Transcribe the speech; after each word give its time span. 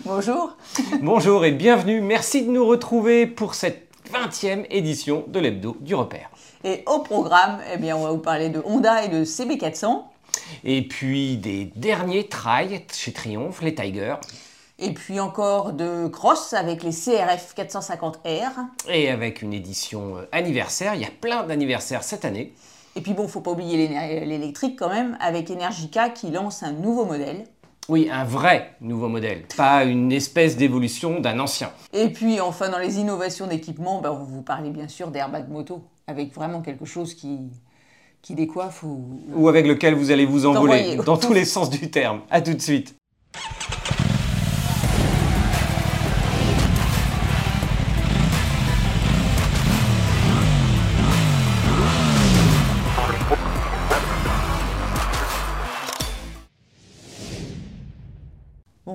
Bonjour. 0.00 0.56
Bonjour 1.02 1.44
et 1.44 1.52
bienvenue. 1.52 2.00
Merci 2.00 2.44
de 2.46 2.50
nous 2.50 2.66
retrouver 2.66 3.26
pour 3.26 3.54
cette 3.54 3.88
20e 4.10 4.64
édition 4.70 5.24
de 5.28 5.38
l'Hebdo 5.38 5.76
du 5.80 5.94
Repère. 5.94 6.30
Et 6.64 6.82
au 6.86 7.00
programme, 7.00 7.58
eh 7.72 7.76
bien, 7.76 7.96
on 7.96 8.04
va 8.04 8.10
vous 8.10 8.18
parler 8.18 8.48
de 8.48 8.62
Honda 8.64 9.04
et 9.04 9.08
de 9.08 9.24
CB400. 9.24 10.02
Et 10.64 10.88
puis 10.88 11.36
des 11.36 11.66
derniers 11.76 12.26
trails 12.26 12.84
chez 12.92 13.12
Triumph, 13.12 13.60
les 13.60 13.74
Tigers. 13.74 14.16
Et 14.78 14.92
puis 14.92 15.20
encore 15.20 15.74
de 15.74 16.08
cross 16.08 16.54
avec 16.54 16.82
les 16.82 16.92
CRF 16.92 17.54
450R. 17.54 18.50
Et 18.88 19.10
avec 19.10 19.42
une 19.42 19.52
édition 19.52 20.16
euh, 20.16 20.28
anniversaire, 20.32 20.94
il 20.94 21.02
y 21.02 21.06
a 21.06 21.10
plein 21.20 21.44
d'anniversaires 21.44 22.02
cette 22.02 22.24
année. 22.24 22.54
Et 22.96 23.02
puis 23.02 23.12
bon, 23.12 23.28
faut 23.28 23.40
pas 23.40 23.52
oublier 23.52 23.88
l'électrique 24.24 24.78
quand 24.78 24.90
même, 24.90 25.16
avec 25.20 25.50
Energica 25.50 26.08
qui 26.08 26.30
lance 26.30 26.62
un 26.62 26.72
nouveau 26.72 27.04
modèle. 27.04 27.44
Oui, 27.88 28.08
un 28.10 28.24
vrai 28.24 28.76
nouveau 28.80 29.08
modèle, 29.08 29.42
pas 29.56 29.84
une 29.84 30.12
espèce 30.12 30.56
d'évolution 30.56 31.18
d'un 31.18 31.40
ancien. 31.40 31.72
Et 31.92 32.08
puis 32.10 32.40
enfin, 32.40 32.68
dans 32.68 32.78
les 32.78 32.98
innovations 32.98 33.48
d'équipement, 33.48 34.00
ben, 34.00 34.12
on 34.12 34.22
vous 34.22 34.42
parlait 34.42 34.70
bien 34.70 34.86
sûr 34.86 35.10
d'airbag 35.10 35.48
moto, 35.48 35.82
avec 36.06 36.32
vraiment 36.32 36.60
quelque 36.60 36.84
chose 36.84 37.14
qui, 37.14 37.38
qui 38.22 38.34
décoiffe 38.34 38.84
ou... 38.84 39.20
Ou 39.34 39.48
avec 39.48 39.66
lequel 39.66 39.94
vous 39.94 40.12
allez 40.12 40.26
vous 40.26 40.46
envoler, 40.46 40.96
dans 41.04 41.16
tous 41.16 41.32
les 41.32 41.44
sens 41.44 41.70
du 41.70 41.90
terme. 41.90 42.20
A 42.30 42.40
tout 42.40 42.54
de 42.54 42.60
suite. 42.60 42.94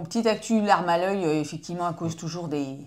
Petite 0.07 0.27
actu, 0.27 0.61
l'arme 0.61 0.89
à 0.89 0.97
l'œil, 0.97 1.25
euh, 1.25 1.39
effectivement, 1.39 1.85
à 1.85 1.93
cause 1.93 2.15
toujours 2.15 2.47
des, 2.47 2.77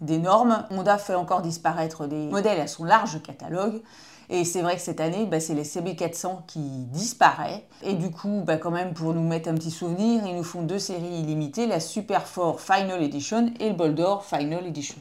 des 0.00 0.18
normes. 0.18 0.64
Honda 0.70 0.98
fait 0.98 1.14
encore 1.14 1.42
disparaître 1.42 2.06
des 2.06 2.26
modèles 2.26 2.60
à 2.60 2.66
son 2.66 2.84
large 2.84 3.22
catalogue. 3.22 3.82
Et 4.28 4.44
c'est 4.44 4.62
vrai 4.62 4.74
que 4.74 4.82
cette 4.82 5.00
année, 5.00 5.26
bah, 5.26 5.40
c'est 5.40 5.54
les 5.54 5.64
CB400 5.64 6.46
qui 6.46 6.60
disparaissent. 6.60 7.62
Et 7.82 7.94
du 7.94 8.10
coup, 8.10 8.42
bah, 8.46 8.56
quand 8.56 8.70
même, 8.70 8.92
pour 8.94 9.14
nous 9.14 9.26
mettre 9.26 9.48
un 9.48 9.54
petit 9.54 9.70
souvenir, 9.70 10.22
ils 10.26 10.34
nous 10.34 10.42
font 10.42 10.62
deux 10.62 10.78
séries 10.78 11.20
illimitées, 11.20 11.66
la 11.66 11.80
Super 11.80 12.24
4 12.24 12.58
Final 12.58 13.02
Edition 13.02 13.52
et 13.60 13.68
le 13.68 13.74
Boldor 13.74 14.24
Final 14.24 14.66
Edition. 14.66 14.96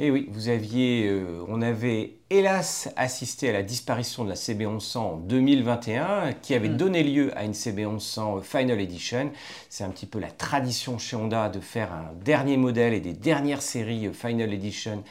Et 0.00 0.12
oui, 0.12 0.28
vous 0.30 0.48
aviez, 0.48 1.08
euh, 1.08 1.44
on 1.48 1.60
avait 1.60 2.18
hélas 2.30 2.88
assisté 2.96 3.48
à 3.48 3.52
la 3.52 3.64
disparition 3.64 4.22
de 4.22 4.28
la 4.28 4.36
CB1100 4.36 4.98
en 4.98 5.16
2021, 5.16 6.34
qui 6.40 6.54
avait 6.54 6.68
mm. 6.68 6.76
donné 6.76 7.02
lieu 7.02 7.36
à 7.36 7.42
une 7.42 7.52
CB1100 7.52 8.42
Final 8.42 8.80
Edition. 8.80 9.32
C'est 9.68 9.82
un 9.82 9.88
petit 9.88 10.06
peu 10.06 10.20
la 10.20 10.30
tradition 10.30 10.98
chez 10.98 11.16
Honda 11.16 11.48
de 11.48 11.58
faire 11.58 11.92
un 11.92 12.12
dernier 12.24 12.56
modèle 12.56 12.94
et 12.94 13.00
des 13.00 13.12
dernières 13.12 13.62
séries 13.62 14.08
Final 14.12 14.52
Edition 14.52 15.02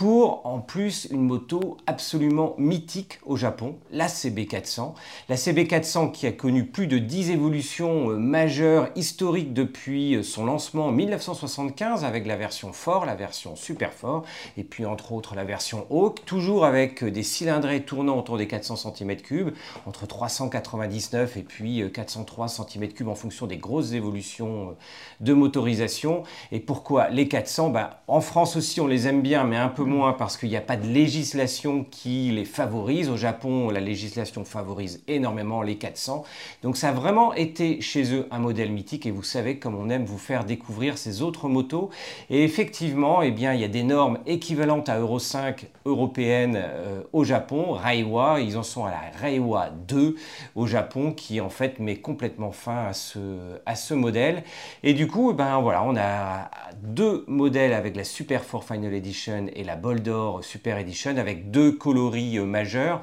pour 0.00 0.46
en 0.46 0.60
plus 0.60 1.08
une 1.10 1.20
moto 1.20 1.76
absolument 1.86 2.54
mythique 2.56 3.18
au 3.26 3.36
Japon, 3.36 3.76
la 3.90 4.06
CB400. 4.06 4.94
La 5.28 5.36
CB400 5.36 6.10
qui 6.10 6.26
a 6.26 6.32
connu 6.32 6.64
plus 6.64 6.86
de 6.86 6.96
10 6.96 7.32
évolutions 7.32 8.08
euh, 8.08 8.16
majeures 8.16 8.88
historiques 8.96 9.52
depuis 9.52 10.16
euh, 10.16 10.22
son 10.22 10.46
lancement 10.46 10.86
en 10.86 10.90
1975 10.92 12.02
avec 12.06 12.26
la 12.26 12.36
version 12.36 12.72
Fort, 12.72 13.04
la 13.04 13.14
version 13.14 13.56
Super 13.56 13.92
Fort 13.92 14.24
et 14.56 14.64
puis 14.64 14.86
entre 14.86 15.12
autres 15.12 15.34
la 15.34 15.44
version 15.44 15.86
Hawk, 15.90 16.24
toujours 16.24 16.64
avec 16.64 17.02
euh, 17.02 17.10
des 17.10 17.22
cylindrés 17.22 17.82
tournant 17.82 18.18
autour 18.18 18.38
des 18.38 18.46
400 18.46 18.76
cm3, 18.76 19.52
entre 19.84 20.06
399 20.06 21.36
et 21.36 21.42
puis 21.42 21.84
403 21.92 22.46
cm3 22.46 23.06
en 23.06 23.14
fonction 23.14 23.46
des 23.46 23.58
grosses 23.58 23.92
évolutions 23.92 24.74
de 25.20 25.34
motorisation. 25.34 26.22
Et 26.52 26.60
pourquoi 26.60 27.10
les 27.10 27.28
400 27.28 27.68
bah, 27.68 28.02
En 28.08 28.22
France 28.22 28.56
aussi 28.56 28.80
on 28.80 28.86
les 28.86 29.06
aime 29.06 29.20
bien 29.20 29.44
mais 29.44 29.58
un 29.58 29.68
peu 29.68 29.89
parce 30.16 30.36
qu'il 30.36 30.48
n'y 30.48 30.56
a 30.56 30.60
pas 30.60 30.76
de 30.76 30.86
législation 30.86 31.84
qui 31.90 32.30
les 32.30 32.44
favorise. 32.44 33.08
Au 33.08 33.16
Japon, 33.16 33.70
la 33.70 33.80
législation 33.80 34.44
favorise 34.44 35.02
énormément 35.08 35.62
les 35.62 35.76
400. 35.76 36.22
Donc 36.62 36.76
ça 36.76 36.90
a 36.90 36.92
vraiment 36.92 37.34
été 37.34 37.80
chez 37.80 38.14
eux 38.14 38.28
un 38.30 38.38
modèle 38.38 38.70
mythique 38.70 39.06
et 39.06 39.10
vous 39.10 39.24
savez 39.24 39.58
comme 39.58 39.74
on 39.74 39.90
aime 39.90 40.04
vous 40.04 40.18
faire 40.18 40.44
découvrir 40.44 40.96
ces 40.96 41.22
autres 41.22 41.48
motos. 41.48 41.90
Et 42.30 42.44
effectivement, 42.44 43.22
eh 43.22 43.32
bien, 43.32 43.52
il 43.52 43.60
y 43.60 43.64
a 43.64 43.68
des 43.68 43.82
normes 43.82 44.18
équivalentes 44.26 44.88
à 44.88 44.98
Euro 45.00 45.18
5 45.18 45.66
européennes 45.84 46.56
euh, 46.56 47.02
au 47.12 47.24
Japon, 47.24 47.72
Reiwa, 47.72 48.40
ils 48.40 48.56
en 48.56 48.62
sont 48.62 48.84
à 48.84 48.90
la 48.90 49.00
Reiwa 49.20 49.70
2 49.88 50.14
au 50.54 50.66
Japon 50.66 51.12
qui 51.12 51.40
en 51.40 51.50
fait 51.50 51.80
met 51.80 51.96
complètement 51.96 52.52
fin 52.52 52.86
à 52.86 52.92
ce, 52.92 53.18
à 53.66 53.74
ce 53.74 53.94
modèle. 53.94 54.44
Et 54.84 54.94
du 54.94 55.08
coup, 55.08 55.32
eh 55.32 55.34
ben 55.34 55.60
voilà, 55.60 55.82
on 55.82 55.96
a 55.96 56.50
deux 56.80 57.24
modèles 57.26 57.72
avec 57.72 57.96
la 57.96 58.04
Super 58.04 58.48
4 58.48 58.62
Final 58.62 58.94
Edition 58.94 59.46
et 59.54 59.64
la 59.64 59.69
Boldor 59.76 60.44
Super 60.44 60.78
Edition 60.78 61.16
avec 61.16 61.50
deux 61.50 61.72
coloris 61.72 62.38
euh, 62.38 62.44
majeurs 62.44 63.02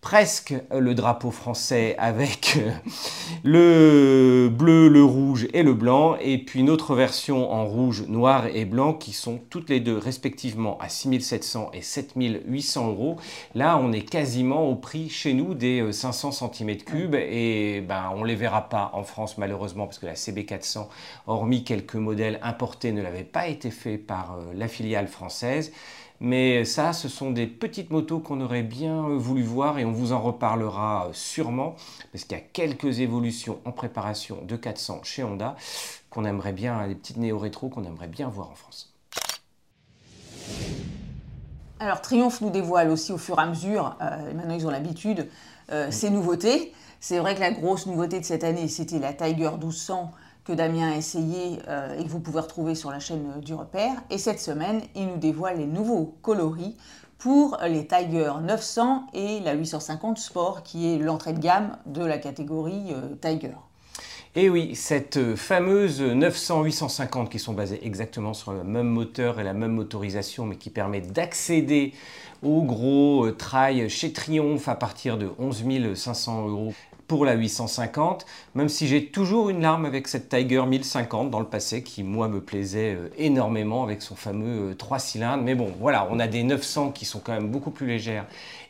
presque 0.00 0.54
le 0.70 0.94
drapeau 0.94 1.30
français 1.30 1.94
avec 1.98 2.56
euh, 2.56 2.70
le 3.44 4.48
bleu, 4.48 4.88
le 4.88 5.04
rouge 5.04 5.46
et 5.52 5.62
le 5.62 5.74
blanc, 5.74 6.16
et 6.20 6.38
puis 6.38 6.60
une 6.60 6.70
autre 6.70 6.94
version 6.94 7.52
en 7.52 7.66
rouge, 7.66 8.04
noir 8.08 8.46
et 8.46 8.64
blanc 8.64 8.94
qui 8.94 9.12
sont 9.12 9.38
toutes 9.50 9.68
les 9.68 9.80
deux 9.80 9.98
respectivement 9.98 10.78
à 10.78 10.88
6700 10.88 11.70
et 11.74 11.82
7800 11.82 12.88
euros. 12.88 13.16
Là, 13.54 13.78
on 13.78 13.92
est 13.92 14.08
quasiment 14.08 14.68
au 14.68 14.74
prix 14.74 15.10
chez 15.10 15.34
nous 15.34 15.52
des 15.52 15.92
500 15.92 16.28
euh, 16.28 16.46
cm3 16.48 17.16
et 17.16 17.80
ben, 17.82 18.10
on 18.16 18.22
ne 18.22 18.26
les 18.26 18.36
verra 18.36 18.70
pas 18.70 18.90
en 18.94 19.04
France 19.04 19.36
malheureusement 19.36 19.84
parce 19.84 19.98
que 19.98 20.06
la 20.06 20.14
CB400, 20.14 20.86
hormis 21.26 21.62
quelques 21.62 21.96
modèles 21.96 22.40
importés, 22.42 22.92
ne 22.92 23.02
l'avait 23.02 23.22
pas 23.22 23.48
été 23.48 23.70
fait 23.70 23.98
par 23.98 24.38
euh, 24.38 24.52
la 24.54 24.66
filiale 24.66 25.08
française. 25.08 25.72
Mais 26.22 26.66
ça, 26.66 26.92
ce 26.92 27.08
sont 27.08 27.30
des 27.30 27.46
petites 27.46 27.90
motos 27.90 28.18
qu'on 28.18 28.42
aurait 28.42 28.62
bien 28.62 29.06
euh, 29.06 29.16
voulu 29.16 29.42
voir 29.42 29.78
et 29.78 29.86
on 29.86 29.92
vous 29.92 30.12
en 30.12 30.20
reparlera 30.20 31.06
euh, 31.06 31.10
sûrement 31.14 31.76
parce 32.12 32.24
qu'il 32.24 32.36
y 32.36 32.40
a 32.40 32.44
quelques 32.44 33.00
évolutions 33.00 33.58
en 33.64 33.72
préparation 33.72 34.42
de 34.42 34.54
400 34.54 35.00
chez 35.02 35.24
Honda 35.24 35.56
qu'on 36.10 36.26
aimerait 36.26 36.52
bien, 36.52 36.86
des 36.88 36.94
petites 36.94 37.16
néo-rétro 37.16 37.70
qu'on 37.70 37.84
aimerait 37.84 38.08
bien 38.08 38.28
voir 38.28 38.50
en 38.50 38.54
France. 38.54 38.92
Alors 41.78 42.02
Triumph 42.02 42.42
nous 42.42 42.50
dévoile 42.50 42.90
aussi 42.90 43.12
au 43.12 43.18
fur 43.18 43.38
et 43.38 43.42
à 43.42 43.46
mesure, 43.46 43.96
euh, 44.02 44.34
maintenant 44.34 44.54
ils 44.54 44.66
ont 44.66 44.70
l'habitude, 44.70 45.28
ces 45.90 46.10
nouveautés. 46.10 46.74
C'est 46.98 47.20
vrai 47.20 47.36
que 47.36 47.40
la 47.40 47.52
grosse 47.52 47.86
nouveauté 47.86 48.18
de 48.18 48.24
cette 48.24 48.42
année, 48.42 48.66
c'était 48.66 48.98
la 48.98 49.12
Tiger 49.12 49.50
1200 49.52 50.10
Damien 50.54 50.92
a 50.92 50.96
essayé 50.96 51.58
euh, 51.68 51.98
et 51.98 52.04
que 52.04 52.08
vous 52.08 52.20
pouvez 52.20 52.40
retrouver 52.40 52.74
sur 52.74 52.90
la 52.90 53.00
chaîne 53.00 53.40
du 53.40 53.54
repère. 53.54 53.92
Et 54.10 54.18
cette 54.18 54.40
semaine, 54.40 54.82
il 54.94 55.06
nous 55.06 55.16
dévoile 55.16 55.58
les 55.58 55.66
nouveaux 55.66 56.16
coloris 56.22 56.76
pour 57.18 57.58
les 57.66 57.86
Tiger 57.86 58.32
900 58.42 59.06
et 59.12 59.40
la 59.40 59.52
850 59.52 60.18
Sport, 60.18 60.62
qui 60.62 60.94
est 60.94 60.98
l'entrée 60.98 61.32
de 61.32 61.40
gamme 61.40 61.76
de 61.86 62.04
la 62.04 62.18
catégorie 62.18 62.92
euh, 62.92 63.14
Tiger. 63.20 63.54
Et 64.36 64.48
oui, 64.48 64.76
cette 64.76 65.34
fameuse 65.34 66.00
900-850 66.00 67.28
qui 67.28 67.40
sont 67.40 67.52
basées 67.52 67.80
exactement 67.82 68.32
sur 68.32 68.52
le 68.52 68.62
même 68.62 68.86
moteur 68.86 69.40
et 69.40 69.44
la 69.44 69.54
même 69.54 69.72
motorisation, 69.72 70.46
mais 70.46 70.54
qui 70.54 70.70
permet 70.70 71.00
d'accéder 71.00 71.92
au 72.42 72.62
gros 72.62 73.26
euh, 73.26 73.32
trail 73.32 73.90
chez 73.90 74.12
Triumph 74.12 74.68
à 74.68 74.76
partir 74.76 75.18
de 75.18 75.30
11 75.38 75.64
500 75.94 76.48
euros 76.48 76.72
la 77.24 77.34
850, 77.34 78.24
même 78.54 78.68
si 78.68 78.86
j'ai 78.86 79.06
toujours 79.06 79.50
une 79.50 79.60
larme 79.60 79.84
avec 79.84 80.08
cette 80.08 80.28
Tiger 80.28 80.64
1050 80.66 81.30
dans 81.30 81.40
le 81.40 81.46
passé 81.46 81.82
qui 81.82 82.02
moi 82.02 82.28
me 82.28 82.40
plaisait 82.40 82.94
euh, 82.94 83.08
énormément 83.18 83.82
avec 83.82 84.02
son 84.02 84.16
fameux 84.16 84.74
3 84.76 84.96
euh, 84.96 85.00
cylindres. 85.00 85.42
Mais 85.42 85.54
bon, 85.54 85.72
voilà, 85.80 86.08
on 86.10 86.18
a 86.18 86.26
des 86.26 86.42
900 86.42 86.92
qui 86.92 87.04
sont 87.04 87.20
quand 87.20 87.32
même 87.32 87.48
beaucoup 87.48 87.70
plus 87.70 87.86
légères 87.86 88.26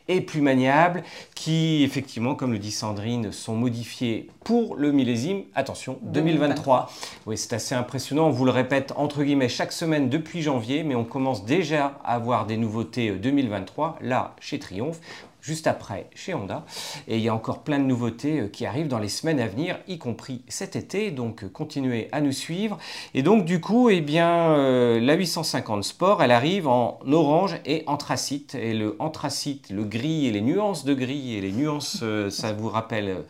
et 0.07 0.21
plus 0.21 0.41
maniables, 0.41 1.03
qui 1.35 1.83
effectivement, 1.83 2.35
comme 2.35 2.53
le 2.53 2.59
dit 2.59 2.71
Sandrine, 2.71 3.31
sont 3.31 3.55
modifiés 3.55 4.29
pour 4.43 4.75
le 4.75 4.91
millésime, 4.91 5.43
attention, 5.55 5.99
2023. 6.03 6.91
Oui, 7.25 7.37
c'est 7.37 7.53
assez 7.53 7.75
impressionnant, 7.75 8.27
on 8.27 8.31
vous 8.31 8.45
le 8.45 8.51
répète 8.51 8.93
entre 8.95 9.23
guillemets 9.23 9.49
chaque 9.49 9.71
semaine 9.71 10.09
depuis 10.09 10.41
janvier, 10.41 10.83
mais 10.83 10.95
on 10.95 11.03
commence 11.03 11.45
déjà 11.45 11.99
à 12.03 12.15
avoir 12.15 12.45
des 12.45 12.57
nouveautés 12.57 13.11
2023, 13.11 13.99
euh, 14.01 14.07
là, 14.07 14.35
chez 14.39 14.59
Triumph 14.59 14.99
juste 15.41 15.67
après 15.67 16.07
chez 16.15 16.33
Honda. 16.33 16.65
Et 17.07 17.17
il 17.17 17.23
y 17.23 17.29
a 17.29 17.35
encore 17.35 17.59
plein 17.59 17.79
de 17.79 17.83
nouveautés 17.83 18.41
euh, 18.41 18.47
qui 18.47 18.65
arrivent 18.65 18.87
dans 18.87 18.99
les 18.99 19.09
semaines 19.09 19.39
à 19.39 19.47
venir, 19.47 19.79
y 19.87 19.97
compris 19.97 20.43
cet 20.47 20.75
été. 20.75 21.11
Donc 21.11 21.43
euh, 21.43 21.49
continuez 21.49 22.07
à 22.11 22.21
nous 22.21 22.31
suivre. 22.31 22.77
Et 23.13 23.23
donc 23.23 23.45
du 23.45 23.59
coup, 23.59 23.89
eh 23.89 24.01
bien, 24.01 24.51
euh, 24.51 24.99
la 24.99 25.15
850 25.15 25.83
Sport, 25.83 26.23
elle 26.23 26.31
arrive 26.31 26.67
en 26.67 26.99
orange 27.11 27.57
et 27.65 27.83
anthracite. 27.87 28.55
Et 28.55 28.73
le 28.73 28.95
anthracite, 28.99 29.69
le 29.69 29.83
gris 29.91 30.27
et 30.27 30.31
les 30.31 30.41
nuances 30.41 30.85
de 30.85 30.93
gris 30.93 31.35
et 31.35 31.41
les 31.41 31.51
nuances, 31.51 32.03
ça 32.29 32.53
vous 32.53 32.69
rappelle 32.69 33.23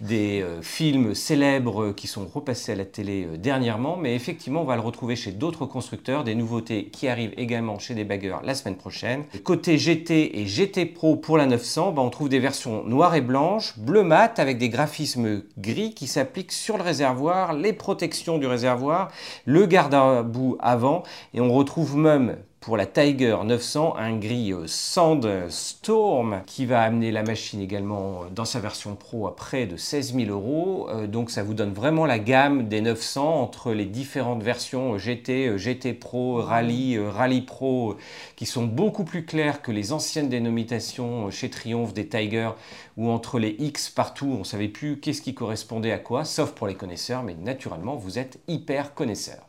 des 0.00 0.44
films 0.60 1.14
célèbres 1.14 1.92
qui 1.92 2.06
sont 2.06 2.26
repassés 2.26 2.72
à 2.72 2.76
la 2.76 2.84
télé 2.84 3.26
dernièrement. 3.38 3.96
Mais 3.96 4.14
effectivement, 4.14 4.62
on 4.62 4.64
va 4.64 4.76
le 4.76 4.82
retrouver 4.82 5.16
chez 5.16 5.32
d'autres 5.32 5.64
constructeurs, 5.66 6.24
des 6.24 6.34
nouveautés 6.34 6.86
qui 6.86 7.08
arrivent 7.08 7.34
également 7.36 7.78
chez 7.78 7.94
des 7.94 8.04
baggers 8.04 8.36
la 8.44 8.54
semaine 8.54 8.76
prochaine. 8.76 9.24
Côté 9.42 9.78
GT 9.78 10.38
et 10.38 10.46
GT 10.46 10.86
Pro 10.86 11.16
pour 11.16 11.38
la 11.38 11.46
la 11.46 11.46
900, 11.46 11.92
ben, 11.92 12.02
on 12.02 12.10
trouve 12.10 12.28
des 12.28 12.38
versions 12.38 12.82
noires 12.84 13.14
et 13.14 13.20
blanches, 13.20 13.78
bleu 13.78 14.02
mat 14.02 14.38
avec 14.38 14.58
des 14.58 14.68
graphismes 14.68 15.42
gris 15.58 15.94
qui 15.94 16.06
s'appliquent 16.06 16.52
sur 16.52 16.76
le 16.76 16.82
réservoir, 16.82 17.52
les 17.52 17.72
protections 17.72 18.38
du 18.38 18.46
réservoir, 18.46 19.10
le 19.44 19.66
garde-à-bout 19.66 20.56
avant 20.60 21.02
et 21.34 21.40
on 21.40 21.52
retrouve 21.52 21.96
même 21.96 22.36
pour 22.66 22.76
la 22.76 22.86
Tiger 22.86 23.36
900, 23.44 23.94
un 23.96 24.16
gris 24.16 24.52
euh, 24.52 24.64
Sandstorm 24.66 26.42
qui 26.46 26.66
va 26.66 26.82
amener 26.82 27.12
la 27.12 27.22
machine 27.22 27.60
également 27.60 28.22
euh, 28.22 28.26
dans 28.34 28.44
sa 28.44 28.58
version 28.58 28.96
Pro 28.96 29.28
à 29.28 29.36
près 29.36 29.66
de 29.66 29.76
16 29.76 30.14
000 30.14 30.30
euros. 30.30 30.88
Euh, 30.90 31.06
donc 31.06 31.30
ça 31.30 31.44
vous 31.44 31.54
donne 31.54 31.72
vraiment 31.72 32.06
la 32.06 32.18
gamme 32.18 32.66
des 32.66 32.80
900 32.80 33.40
entre 33.40 33.72
les 33.72 33.84
différentes 33.84 34.42
versions 34.42 34.98
GT, 34.98 35.56
GT 35.56 35.94
Pro, 35.94 36.42
Rally, 36.42 36.98
Rally 36.98 37.42
Pro 37.42 37.98
qui 38.34 38.46
sont 38.46 38.64
beaucoup 38.64 39.04
plus 39.04 39.24
claires 39.24 39.62
que 39.62 39.70
les 39.70 39.92
anciennes 39.92 40.28
dénominations 40.28 41.30
chez 41.30 41.48
Triumph 41.50 41.94
des 41.94 42.08
Tiger 42.08 42.50
ou 42.96 43.10
entre 43.10 43.38
les 43.38 43.54
X 43.60 43.90
partout, 43.90 44.26
on 44.26 44.38
ne 44.40 44.44
savait 44.44 44.66
plus 44.66 44.98
qu'est-ce 44.98 45.22
qui 45.22 45.34
correspondait 45.34 45.92
à 45.92 45.98
quoi, 45.98 46.24
sauf 46.24 46.50
pour 46.50 46.66
les 46.66 46.74
connaisseurs, 46.74 47.22
mais 47.22 47.36
naturellement 47.36 47.94
vous 47.94 48.18
êtes 48.18 48.40
hyper 48.48 48.92
connaisseurs. 48.92 49.46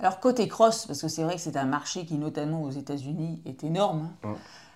Alors 0.00 0.20
côté 0.20 0.46
cross, 0.46 0.86
parce 0.86 1.00
que 1.02 1.08
c'est 1.08 1.24
vrai 1.24 1.34
que 1.34 1.40
c'est 1.40 1.56
un 1.56 1.64
marché 1.64 2.04
qui 2.04 2.14
notamment 2.14 2.62
aux 2.62 2.70
États-Unis 2.70 3.42
est 3.46 3.64
énorme, 3.64 4.10
hein, 4.24 4.34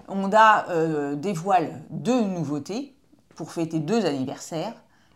Honda 0.08 0.66
euh, 0.69 1.14
dévoile 1.14 1.80
deux 1.90 2.22
nouveautés 2.22 2.94
pour 3.36 3.52
fêter 3.52 3.78
deux 3.78 4.04
anniversaires, 4.04 4.74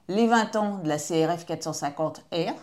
les 0.09 0.29
20 0.29 0.57
ans 0.57 0.79
de 0.79 0.89
la 0.89 0.99
CRF 0.99 1.45
450R 1.47 2.55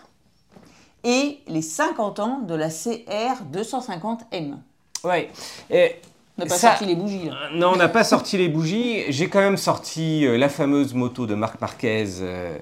et 1.04 1.40
les 1.48 1.62
50 1.62 2.20
ans 2.20 2.40
de 2.40 2.56
la 2.56 2.70
CR 2.70 3.44
250M. 3.52 4.56
Ouais. 5.04 5.30
On 6.36 6.42
n'a 6.42 6.48
pas 6.48 6.58
sorti 6.58 6.86
les 6.88 6.96
bougies. 6.96 7.26
Là. 7.26 7.36
Non, 7.54 7.74
on 7.74 7.76
n'a 7.76 7.88
pas 7.88 8.04
sorti 8.04 8.40
les 8.40 8.50
bougies. 8.50 9.04
J'ai 9.10 9.30
quand 9.30 9.40
même 9.40 9.56
sorti 9.56 10.26
euh, 10.26 10.36
la 10.36 10.50
fameuse 10.50 10.96
moto 10.96 11.28
de 11.28 11.36
Marc 11.36 11.62
Marquez 11.62 12.06
euh, 12.22 12.58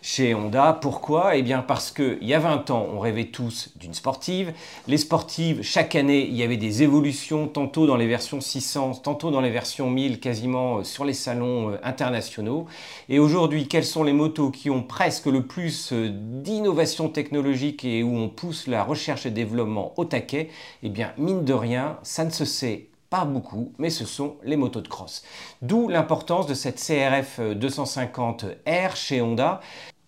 chez 0.00 0.34
Honda. 0.34 0.78
Pourquoi? 0.80 1.36
Eh 1.36 1.42
bien 1.42 1.60
parce 1.60 1.90
qu'il 1.90 2.16
y 2.22 2.32
a 2.32 2.38
20 2.38 2.70
ans, 2.70 2.88
on 2.90 2.98
rêvait 2.98 3.26
tous 3.26 3.72
d'une 3.76 3.92
sportive. 3.92 4.54
Les 4.88 4.96
sportives, 4.96 5.60
chaque 5.62 5.96
année, 5.96 6.26
il 6.26 6.34
y 6.34 6.42
avait 6.42 6.56
des 6.56 6.82
évolutions, 6.82 7.46
tantôt 7.46 7.86
dans 7.86 7.96
les 7.96 8.06
versions 8.06 8.40
600, 8.40 9.02
tantôt 9.02 9.30
dans 9.30 9.42
les 9.42 9.50
versions 9.50 9.90
1000, 9.90 10.18
quasiment 10.18 10.78
euh, 10.78 10.84
sur 10.84 11.04
les 11.04 11.12
salons 11.12 11.78
internationaux. 11.82 12.64
Et 13.10 13.18
aujourd'hui, 13.18 13.68
quelles 13.68 13.84
sont 13.84 14.02
les 14.02 14.14
motos 14.14 14.50
qui 14.50 14.70
ont 14.70 14.82
presque 14.82 15.26
le 15.26 15.42
plus 15.42 15.92
d'innovation 15.92 17.10
technologique 17.10 17.84
et 17.84 18.02
où 18.02 18.16
on 18.16 18.30
pousse 18.30 18.66
la 18.66 18.82
recherche 18.82 19.26
et 19.26 19.30
développement 19.30 19.92
au 19.98 20.06
taquet? 20.06 20.48
Eh 20.82 20.88
bien, 20.88 21.12
mine 21.18 21.44
de 21.44 21.52
rien, 21.52 21.98
ça 22.02 22.24
ne 22.24 22.30
se 22.30 22.46
sait 22.46 22.89
pas 23.10 23.24
beaucoup, 23.24 23.72
mais 23.78 23.90
ce 23.90 24.04
sont 24.06 24.36
les 24.44 24.56
motos 24.56 24.80
de 24.80 24.88
cross. 24.88 25.24
D'où 25.62 25.88
l'importance 25.88 26.46
de 26.46 26.54
cette 26.54 26.76
CRF 26.76 27.40
250R 27.40 28.94
chez 28.94 29.20
Honda, 29.20 29.60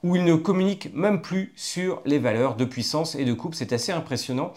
où 0.04 0.16
ils 0.16 0.24
ne 0.24 0.36
communiquent 0.36 0.94
même 0.94 1.20
plus 1.20 1.52
sur 1.56 2.00
les 2.04 2.18
valeurs 2.18 2.56
de 2.56 2.64
puissance 2.64 3.14
et 3.16 3.24
de 3.24 3.32
coupe. 3.32 3.54
C'est 3.54 3.72
assez 3.72 3.92
impressionnant 3.92 4.52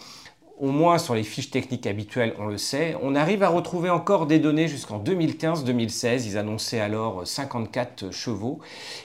au 0.58 0.70
moins 0.70 0.98
sur 0.98 1.14
les 1.14 1.22
fiches 1.22 1.50
techniques 1.50 1.86
habituelles, 1.86 2.34
on 2.38 2.46
le 2.46 2.56
sait. 2.56 2.96
On 3.02 3.14
arrive 3.14 3.42
à 3.42 3.48
retrouver 3.48 3.90
encore 3.90 4.26
des 4.26 4.38
données 4.38 4.68
jusqu'en 4.68 4.98
2015-2016. 4.98 6.26
Ils 6.26 6.38
annonçaient 6.38 6.80
alors 6.80 7.26
54 7.26 8.10
chevaux. 8.10 8.60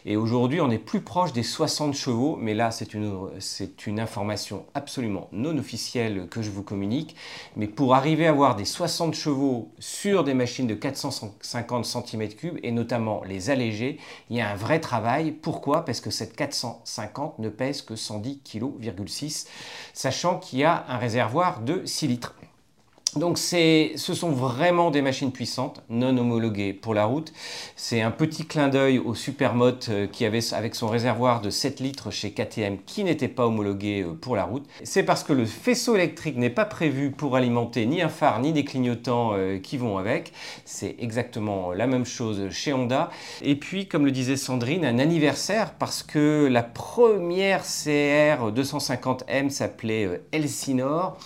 Et 0.06 0.15
aujourd'hui, 0.15 0.62
on 0.62 0.71
est 0.71 0.77
plus 0.77 1.01
proche 1.01 1.33
des 1.33 1.44
60 1.44 1.94
chevaux. 1.94 2.38
Mais 2.39 2.53
là, 2.53 2.71
c'est 2.71 2.94
une, 2.94 4.00
information 4.00 4.65
absolument 4.74 5.27
non 5.33 5.57
officielle 5.57 6.27
que 6.30 6.42
je 6.42 6.50
vous 6.50 6.63
communique. 6.63 7.15
Mais 7.57 7.68
pour 7.68 7.95
arriver 7.95 8.27
à 8.27 8.30
avoir 8.30 8.56
des 8.56 8.65
60 8.65 9.13
chevaux 9.13 9.71
sur 9.80 10.24
des 10.24 10.33
machines 10.33 10.68
de 10.68 10.75
450 10.75 11.86
cm3, 11.86 12.59
et 12.63 12.71
notamment 12.71 13.24
les 13.27 13.50
allégés, 13.50 14.00
il 14.30 14.38
y 14.38 14.42
a 14.42 14.50
un 14.50 14.56
vrai 14.56 14.80
travail. 14.80 15.31
Pourquoi? 15.31 15.83
Parce 15.83 16.00
que 16.00 16.12
cette 16.12 16.36
450 16.36 17.39
ne 17.39 17.50
pèse 17.50 17.81
que 17.81 17.98
110 17.98 18.39
kg, 18.39 18.71
sachant 19.94 20.39
qu'il 20.39 20.59
y 20.59 20.63
a 20.63 20.86
un 20.88 20.98
réservoir 20.98 21.40
de 21.63 21.85
6 21.85 22.07
litres. 22.07 22.50
Donc 23.17 23.37
ce 23.37 23.91
sont 23.97 24.29
vraiment 24.29 24.89
des 24.89 25.01
machines 25.01 25.33
puissantes, 25.33 25.83
non 25.89 26.17
homologuées 26.17 26.71
pour 26.71 26.93
la 26.93 27.03
route. 27.03 27.33
C'est 27.75 28.01
un 28.01 28.11
petit 28.11 28.45
clin 28.45 28.69
d'œil 28.69 28.99
au 28.99 29.15
Supermote 29.15 29.87
euh, 29.89 30.07
qui 30.07 30.23
avait 30.23 30.53
avec 30.53 30.75
son 30.75 30.87
réservoir 30.87 31.41
de 31.41 31.49
7 31.49 31.81
litres 31.81 32.09
chez 32.09 32.31
KTM 32.31 32.77
qui 32.85 33.03
n'était 33.03 33.27
pas 33.27 33.47
homologué 33.47 34.03
euh, 34.03 34.13
pour 34.13 34.37
la 34.37 34.45
route. 34.45 34.65
C'est 34.83 35.03
parce 35.03 35.25
que 35.25 35.33
le 35.33 35.45
faisceau 35.45 35.95
électrique 35.95 36.37
n'est 36.37 36.49
pas 36.49 36.63
prévu 36.63 37.11
pour 37.11 37.35
alimenter 37.35 37.85
ni 37.85 38.01
un 38.01 38.07
phare 38.07 38.39
ni 38.39 38.53
des 38.53 38.63
clignotants 38.63 39.31
euh, 39.33 39.59
qui 39.59 39.75
vont 39.75 39.97
avec. 39.97 40.31
C'est 40.63 40.95
exactement 40.99 41.73
la 41.73 41.87
même 41.87 42.05
chose 42.05 42.49
chez 42.49 42.71
Honda. 42.71 43.09
Et 43.41 43.55
puis, 43.55 43.89
comme 43.89 44.05
le 44.05 44.11
disait 44.11 44.37
Sandrine, 44.37 44.85
un 44.85 44.99
anniversaire 44.99 45.73
parce 45.73 46.01
que 46.01 46.47
la 46.49 46.63
première 46.63 47.63
CR 47.63 48.51
250M 48.53 49.49
s'appelait 49.49 50.21
Elsinore 50.31 51.17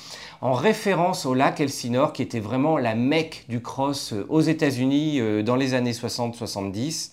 en 0.41 0.53
référence 0.53 1.25
au 1.25 1.33
lac 1.33 1.59
Elsinore 1.59 2.13
qui 2.13 2.21
était 2.21 2.39
vraiment 2.39 2.77
la 2.77 2.95
mecque 2.95 3.45
du 3.49 3.61
cross 3.61 4.13
euh, 4.13 4.25
aux 4.29 4.41
États-Unis 4.41 5.19
euh, 5.19 5.43
dans 5.43 5.55
les 5.55 5.73
années 5.73 5.91
60-70. 5.91 7.11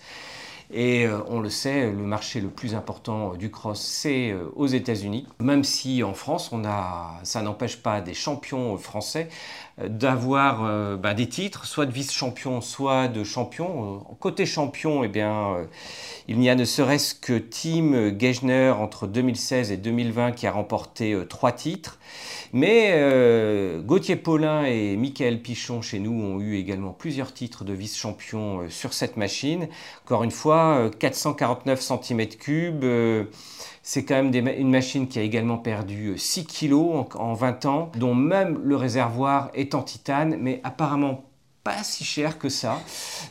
Et 0.74 1.06
euh, 1.06 1.18
on 1.28 1.40
le 1.40 1.50
sait, 1.50 1.90
le 1.90 2.04
marché 2.04 2.40
le 2.40 2.48
plus 2.48 2.74
important 2.74 3.34
du 3.34 3.50
cross, 3.50 3.80
c'est 3.80 4.34
aux 4.56 4.66
États-Unis. 4.66 5.26
Même 5.38 5.64
si 5.64 6.02
en 6.02 6.14
France, 6.14 6.50
on 6.52 6.64
a, 6.64 7.20
ça 7.24 7.42
n'empêche 7.42 7.76
pas 7.76 8.00
des 8.00 8.14
champions 8.14 8.76
français 8.78 9.28
d'avoir 9.88 10.98
bah, 10.98 11.14
des 11.14 11.28
titres, 11.28 11.66
soit 11.66 11.86
de 11.86 11.92
vice-champion, 11.92 12.60
soit 12.60 13.08
de 13.08 13.24
champion. 13.24 14.00
Côté 14.20 14.46
champion, 14.46 15.04
eh 15.04 15.08
bien, 15.08 15.56
il 16.28 16.38
n'y 16.38 16.50
a 16.50 16.54
ne 16.54 16.64
serait-ce 16.64 17.14
que 17.14 17.38
Tim 17.38 18.10
Geichner 18.10 18.70
entre 18.70 19.06
2016 19.06 19.72
et 19.72 19.76
2020 19.76 20.32
qui 20.32 20.46
a 20.46 20.52
remporté 20.52 21.16
trois 21.28 21.52
titres. 21.52 21.98
Mais 22.52 22.90
euh, 22.92 23.80
Gauthier 23.80 24.16
Paulin 24.16 24.64
et 24.64 24.96
Michael 24.96 25.40
Pichon 25.40 25.80
chez 25.80 25.98
nous 25.98 26.12
ont 26.12 26.38
eu 26.38 26.56
également 26.56 26.92
plusieurs 26.92 27.32
titres 27.32 27.64
de 27.64 27.72
vice-champion 27.72 28.60
euh, 28.60 28.68
sur 28.68 28.92
cette 28.92 29.16
machine. 29.16 29.68
Encore 30.04 30.22
une 30.22 30.30
fois, 30.30 30.90
449 30.98 31.80
cm3. 31.80 33.26
C'est 33.82 34.04
quand 34.04 34.22
même 34.22 34.48
une 34.56 34.70
machine 34.70 35.08
qui 35.08 35.18
a 35.18 35.22
également 35.22 35.58
perdu 35.58 36.14
6 36.16 36.46
kg 36.46 36.74
en, 36.74 37.08
en 37.14 37.34
20 37.34 37.66
ans, 37.66 37.92
dont 37.96 38.14
même 38.14 38.60
le 38.62 38.76
réservoir 38.76 39.50
est 39.54 39.74
en 39.74 39.82
titane, 39.82 40.36
mais 40.40 40.60
apparemment 40.64 41.24
pas 41.64 41.84
si 41.84 42.02
cher 42.04 42.38
que 42.38 42.48
ça, 42.48 42.80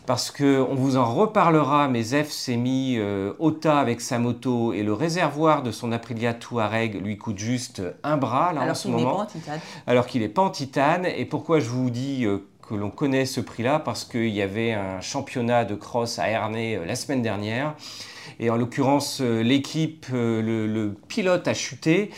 parce 0.06 0.32
que 0.32 0.66
on 0.70 0.76
vous 0.76 0.96
en 0.96 1.14
reparlera, 1.14 1.90
mais 1.90 2.02
Zef 2.02 2.32
s'est 2.32 2.56
mis 2.56 2.96
euh, 2.98 3.34
OTA 3.40 3.78
avec 3.78 4.00
sa 4.00 4.20
moto 4.20 4.72
et 4.72 4.84
le 4.84 4.94
réservoir 4.94 5.64
de 5.64 5.72
son 5.72 5.92
Aprilia 5.92 6.34
Touareg 6.34 7.02
lui 7.04 7.18
coûte 7.18 7.38
juste 7.38 7.82
un 8.04 8.16
bras 8.16 8.54
là, 8.54 8.62
Alors 8.62 8.72
en 8.72 8.76
ce 8.76 8.88
moment. 8.88 9.16
Pas 9.16 9.24
en 9.24 9.26
titane. 9.26 9.60
Alors 9.86 10.08
qu'il 10.08 10.22
n'est 10.22 10.30
pas 10.30 10.44
en 10.44 10.50
titane. 10.50 11.06
Et 11.06 11.26
pourquoi 11.26 11.60
je 11.60 11.70
vous 11.70 11.90
dis 11.90 12.26
euh, 12.26 12.48
que 12.72 12.76
l'on 12.76 12.90
connaît 12.90 13.26
ce 13.26 13.42
prix-là 13.42 13.80
Parce 13.80 14.06
qu'il 14.06 14.30
y 14.30 14.42
avait 14.42 14.72
un 14.72 15.02
championnat 15.02 15.66
de 15.66 15.76
cross 15.76 16.20
à 16.20 16.30
Ernée 16.30 16.78
euh, 16.78 16.86
la 16.86 16.96
semaine 16.96 17.22
dernière. 17.22 17.76
Et 18.40 18.50
en 18.50 18.56
l'occurrence, 18.56 19.22
l'équipe, 19.22 20.08
le, 20.12 20.66
le 20.66 20.96
pilote 21.08 21.48
a 21.48 21.54
chuté. 21.54 22.10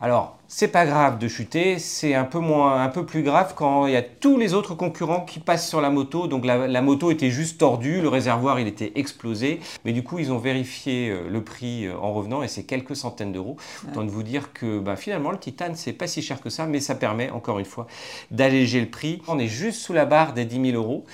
Alors, 0.00 0.38
c'est 0.46 0.68
pas 0.68 0.86
grave 0.86 1.18
de 1.18 1.26
chuter, 1.26 1.78
c'est 1.80 2.14
un 2.14 2.24
peu 2.24 2.38
moins, 2.38 2.82
un 2.82 2.88
peu 2.88 3.04
plus 3.04 3.22
grave 3.22 3.54
quand 3.56 3.86
il 3.86 3.92
y 3.92 3.96
a 3.96 4.02
tous 4.02 4.38
les 4.38 4.54
autres 4.54 4.74
concurrents 4.74 5.22
qui 5.22 5.40
passent 5.40 5.68
sur 5.68 5.80
la 5.80 5.90
moto. 5.90 6.28
Donc 6.28 6.46
la, 6.46 6.82
moto 6.82 7.10
était 7.10 7.30
juste 7.30 7.58
tordue, 7.58 8.00
le 8.00 8.08
réservoir 8.08 8.60
il 8.60 8.68
était 8.68 8.92
explosé, 8.94 9.58
mais 9.84 9.92
du 9.92 10.04
coup 10.04 10.20
ils 10.20 10.32
ont 10.32 10.38
vérifié 10.38 11.10
euh, 11.10 11.28
le 11.28 11.42
prix 11.42 11.86
euh, 11.86 11.98
en 11.98 12.12
revenant 12.12 12.42
et 12.44 12.48
c'est 12.48 12.62
quelques 12.62 12.94
centaines 12.94 13.32
d'euros. 13.32 13.56
Autant 13.88 14.04
de 14.04 14.10
vous 14.10 14.22
dire 14.22 14.52
que 14.52 14.78
bah, 14.78 14.94
finalement 14.94 15.32
le 15.32 15.38
titane 15.38 15.74
c'est 15.74 15.92
pas 15.92 16.06
si 16.06 16.22
cher 16.22 16.40
que 16.40 16.48
ça, 16.48 16.66
mais 16.66 16.80
ça 16.80 16.94
permet 16.94 17.30
encore 17.30 17.58
une 17.58 17.66
fois 17.66 17.88
d'alléger 18.30 18.80
le 18.80 18.88
prix. 18.88 19.20
On 19.26 19.38
est 19.38 19.48
juste 19.48 19.80
sous 19.80 19.92
la 19.92 20.06
barre 20.06 20.32
des 20.32 20.44
10 20.44 20.70
000 20.70 20.82
euros 20.82 21.04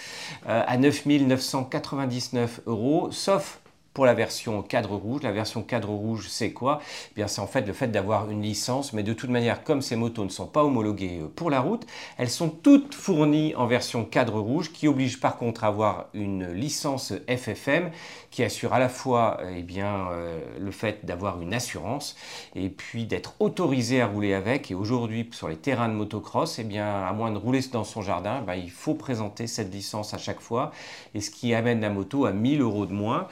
euh, 0.46 0.62
à 0.64 0.76
9 0.76 1.06
999 1.06 2.60
euros, 2.66 3.08
sauf 3.10 3.60
pour 3.94 4.04
la 4.06 4.12
version 4.12 4.60
cadre 4.62 4.96
rouge. 4.96 5.22
La 5.22 5.32
version 5.32 5.62
cadre 5.62 5.90
rouge, 5.90 6.26
c'est 6.28 6.52
quoi? 6.52 6.80
Eh 7.12 7.14
bien, 7.14 7.28
c'est 7.28 7.40
en 7.40 7.46
fait 7.46 7.62
le 7.62 7.72
fait 7.72 7.88
d'avoir 7.88 8.28
une 8.28 8.42
licence, 8.42 8.92
mais 8.92 9.04
de 9.04 9.12
toute 9.12 9.30
manière, 9.30 9.62
comme 9.62 9.80
ces 9.80 9.96
motos 9.96 10.24
ne 10.24 10.28
sont 10.28 10.46
pas 10.46 10.64
homologuées 10.64 11.20
euh, 11.22 11.28
pour 11.34 11.48
la 11.48 11.60
route, 11.60 11.86
elles 12.18 12.28
sont 12.28 12.50
toutes 12.50 12.92
fournies 12.92 13.54
en 13.54 13.66
version 13.66 14.04
cadre 14.04 14.40
rouge, 14.40 14.72
qui 14.72 14.88
oblige 14.88 15.20
par 15.20 15.36
contre 15.36 15.62
à 15.62 15.68
avoir 15.68 16.06
une 16.12 16.52
licence 16.52 17.12
FFM, 17.28 17.90
qui 18.32 18.42
assure 18.42 18.72
à 18.72 18.80
la 18.80 18.88
fois 18.88 19.38
euh, 19.40 19.54
eh 19.58 19.62
bien, 19.62 20.08
euh, 20.10 20.40
le 20.58 20.70
fait 20.72 21.06
d'avoir 21.06 21.40
une 21.40 21.54
assurance, 21.54 22.16
et 22.56 22.70
puis 22.70 23.06
d'être 23.06 23.34
autorisé 23.38 24.00
à 24.00 24.08
rouler 24.08 24.34
avec. 24.34 24.72
Et 24.72 24.74
aujourd'hui, 24.74 25.30
sur 25.30 25.48
les 25.48 25.56
terrains 25.56 25.88
de 25.88 25.94
motocross, 25.94 26.58
eh 26.58 26.64
bien, 26.64 27.06
à 27.06 27.12
moins 27.12 27.30
de 27.30 27.38
rouler 27.38 27.60
dans 27.72 27.84
son 27.84 28.02
jardin, 28.02 28.42
ben, 28.42 28.56
il 28.56 28.72
faut 28.72 28.94
présenter 28.94 29.46
cette 29.46 29.72
licence 29.72 30.14
à 30.14 30.18
chaque 30.18 30.40
fois, 30.40 30.72
et 31.14 31.20
ce 31.20 31.30
qui 31.30 31.54
amène 31.54 31.80
la 31.80 31.90
moto 31.90 32.26
à 32.26 32.32
1000 32.32 32.60
euros 32.60 32.86
de 32.86 32.92
moins, 32.92 33.28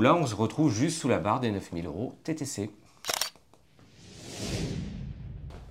là 0.00 0.14
on 0.14 0.26
se 0.26 0.34
retrouve 0.34 0.72
juste 0.72 1.00
sous 1.00 1.08
la 1.08 1.18
barre 1.18 1.40
des 1.40 1.50
9000 1.50 1.86
euros 1.86 2.14
TTC. 2.24 2.70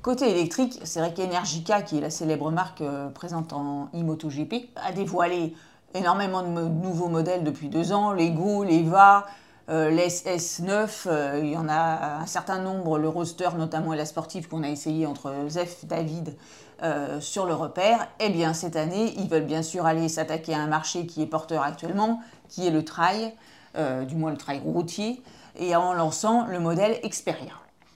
Côté 0.02 0.30
électrique, 0.30 0.80
c'est 0.84 1.00
vrai 1.00 1.14
qu'Energica, 1.14 1.82
qui 1.82 1.98
est 1.98 2.02
la 2.02 2.10
célèbre 2.10 2.52
marque 2.52 2.84
présente 3.14 3.54
en 3.54 3.90
e-MotoGP, 3.94 4.70
a 4.78 4.92
dévoilé 4.92 5.54
énormément 5.94 6.42
de 6.42 6.48
nouveaux 6.68 7.10
modèles 7.10 7.44
depuis 7.44 7.68
deux 7.68 7.92
ans, 7.92 8.14
les 8.14 8.32
Go, 8.32 8.64
les 8.64 8.84
Va, 8.84 9.26
euh, 9.70 9.92
les 9.92 10.08
S9, 10.08 11.04
euh, 11.06 11.40
il 11.44 11.52
y 11.52 11.58
en 11.58 11.70
a 11.70 12.22
un 12.22 12.26
certain 12.26 12.60
nombre, 12.60 12.98
le 12.98 13.08
roster 13.08 13.50
notamment 13.56 13.94
et 13.94 13.98
la 13.98 14.06
sportive 14.06 14.48
qu'on 14.48 14.64
a 14.64 14.70
essayé 14.70 15.06
entre 15.06 15.32
Zef, 15.48 15.86
David 15.86 16.36
euh, 16.82 17.20
sur 17.20 17.46
le 17.46 17.54
repère. 17.54 18.08
Eh 18.20 18.30
bien 18.30 18.54
cette 18.54 18.76
année, 18.76 19.14
ils 19.18 19.30
veulent 19.30 19.46
bien 19.46 19.62
sûr 19.62 19.86
aller 19.86 20.10
s'attaquer 20.10 20.56
à 20.56 20.60
un 20.60 20.68
marché 20.68 21.06
qui 21.06 21.22
est 21.22 21.28
porteur 21.28 21.62
actuellement, 21.62 22.20
qui 22.48 22.66
est 22.66 22.72
le 22.72 22.84
trail, 22.84 23.34
du 23.76 24.16
moins 24.16 24.32
le 24.32 24.38
trail 24.38 24.62
routier, 24.64 25.22
et 25.58 25.76
en 25.76 25.94
lançant 25.94 26.48
le 26.48 26.60
modèle 26.60 27.00
Xperia. 27.04 27.54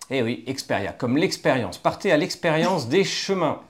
Eh 0.10 0.22
oui, 0.22 0.44
Xperia, 0.48 0.92
comme 0.92 1.18
l'expérience. 1.18 1.78
Partez 1.78 2.12
à 2.12 2.18
l'expérience 2.18 2.88
des 2.88 3.04
chemins 3.04 3.62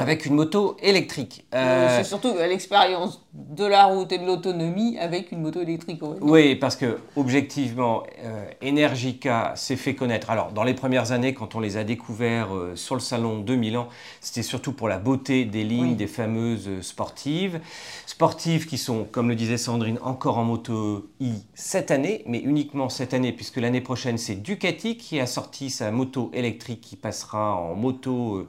avec 0.00 0.26
une 0.26 0.34
moto 0.34 0.76
électrique. 0.82 1.46
C'est 1.52 2.04
surtout 2.04 2.34
l'expérience 2.34 3.20
de 3.32 3.64
la 3.64 3.84
route 3.84 4.10
et 4.10 4.18
de 4.18 4.26
l'autonomie 4.26 4.98
avec 4.98 5.30
une 5.30 5.42
moto 5.42 5.60
électrique. 5.60 6.00
Oui, 6.20 6.56
parce 6.56 6.74
que 6.74 6.98
objectivement, 7.16 8.02
euh, 8.24 8.50
Energica 8.62 9.52
s'est 9.54 9.76
fait 9.76 9.94
connaître. 9.94 10.30
Alors, 10.30 10.52
dans 10.52 10.64
les 10.64 10.74
premières 10.74 11.12
années, 11.12 11.32
quand 11.32 11.54
on 11.54 11.60
les 11.60 11.76
a 11.76 11.84
découverts 11.84 12.54
euh, 12.54 12.74
sur 12.74 12.96
le 12.96 13.00
salon 13.00 13.38
de 13.38 13.54
Milan, 13.54 13.88
c'était 14.20 14.42
surtout 14.42 14.72
pour 14.72 14.88
la 14.88 14.98
beauté 14.98 15.44
des 15.44 15.62
lignes 15.62 15.94
des 15.94 16.08
fameuses 16.08 16.68
euh, 16.68 16.82
sportives. 16.82 17.60
Sportives 18.06 18.66
qui 18.66 18.78
sont, 18.78 19.04
comme 19.04 19.28
le 19.28 19.36
disait 19.36 19.58
Sandrine, 19.58 19.98
encore 20.02 20.38
en 20.38 20.44
moto 20.44 21.08
I 21.20 21.32
cette 21.54 21.90
année, 21.90 22.22
mais 22.26 22.38
uniquement 22.38 22.88
cette 22.88 23.14
année, 23.14 23.32
puisque 23.32 23.56
l'année 23.58 23.80
prochaine, 23.80 24.18
c'est 24.18 24.36
Ducati 24.36 24.96
qui 24.96 25.20
a 25.20 25.26
sorti 25.26 25.70
sa 25.70 25.92
moto 25.92 26.30
électrique 26.34 26.80
qui 26.80 26.96
passera 26.96 27.54
en 27.54 27.74
moto 27.76 28.46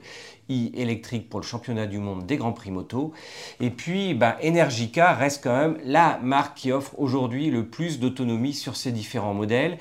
électrique 0.74 1.28
pour 1.28 1.40
le 1.40 1.46
championnat 1.46 1.86
du 1.86 1.98
monde 1.98 2.26
des 2.26 2.36
Grands 2.36 2.52
Prix 2.52 2.70
moto. 2.70 3.12
Et 3.60 3.70
puis, 3.70 4.14
bah, 4.14 4.36
Energica 4.44 5.12
reste 5.12 5.42
quand 5.42 5.56
même 5.56 5.78
la 5.84 6.18
marque 6.22 6.56
qui 6.56 6.72
offre 6.72 6.98
aujourd'hui 6.98 7.50
le 7.50 7.66
plus 7.66 8.00
d'autonomie 8.00 8.54
sur 8.54 8.76
ces 8.76 8.92
différents 8.92 9.34
modèles 9.34 9.78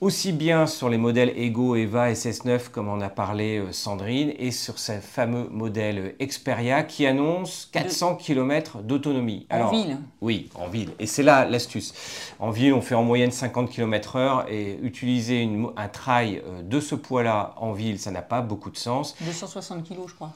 aussi 0.00 0.32
bien 0.32 0.66
sur 0.66 0.88
les 0.88 0.98
modèles 0.98 1.32
Ego, 1.36 1.76
Eva, 1.76 2.12
SS9 2.12 2.70
comme 2.70 2.88
en 2.88 3.00
a 3.00 3.08
parlé 3.08 3.58
euh, 3.58 3.72
Sandrine, 3.72 4.32
et 4.38 4.50
sur 4.50 4.78
ce 4.78 4.92
fameux 4.92 5.48
modèle 5.50 6.14
Xperia 6.20 6.82
qui 6.82 7.06
annonce 7.06 7.68
400 7.72 8.16
km 8.16 8.78
d'autonomie. 8.82 9.46
En 9.50 9.70
ville 9.70 9.98
Oui, 10.20 10.48
en 10.54 10.68
ville. 10.68 10.90
Et 10.98 11.06
c'est 11.06 11.22
là 11.22 11.44
l'astuce. 11.44 11.94
En 12.38 12.50
ville, 12.50 12.72
on 12.74 12.80
fait 12.80 12.94
en 12.94 13.02
moyenne 13.02 13.30
50 13.30 13.70
km 13.70 14.16
heure 14.16 14.46
et 14.48 14.78
utiliser 14.82 15.48
un 15.76 15.88
trail 15.88 16.42
euh, 16.46 16.62
de 16.62 16.80
ce 16.80 16.94
poids-là 16.94 17.54
en 17.56 17.72
ville, 17.72 17.98
ça 17.98 18.10
n'a 18.10 18.22
pas 18.22 18.40
beaucoup 18.40 18.70
de 18.70 18.76
sens. 18.76 19.16
260 19.20 19.88
kg, 19.88 19.96
je 20.06 20.14
crois. 20.14 20.32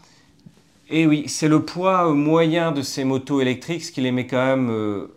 Et 0.91 1.07
oui, 1.07 1.25
c'est 1.29 1.49
le 1.49 1.65
poids 1.65 2.09
euh, 2.09 2.15
moyen 2.15 2.73
de 2.73 2.83
ces 2.83 3.05
motos 3.05 3.41
électriques, 3.41 3.85
ce 3.85 3.93
qui 3.93 4.01
les 4.01 4.13
met 4.13 4.27
quand 4.27 4.45
même 4.45 5.09